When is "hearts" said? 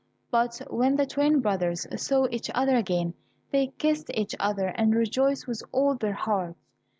6.15-6.57